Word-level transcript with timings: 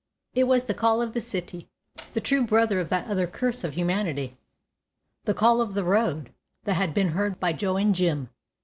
It 0.33 0.45
was 0.45 0.63
the 0.63 0.73
"Call 0.73 0.99
of 0.99 1.13
the 1.13 1.21
City", 1.21 1.69
the 2.13 2.21
true 2.21 2.41
brother 2.43 2.79
of 2.79 2.89
that 2.89 3.05
other 3.05 3.27
curse 3.27 3.63
of 3.63 3.75
humanity, 3.75 4.35
the 5.25 5.35
"Call 5.35 5.61
of 5.61 5.75
the 5.75 5.83
Road", 5.83 6.33
that 6.63 6.73
had 6.73 6.95
been 6.95 7.09
heard 7.09 7.39
by 7.39 7.53
Joe 7.53 7.77
and 7.77 7.93
Jim. 7.93 8.31